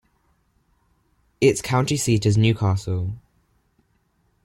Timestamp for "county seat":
1.61-2.25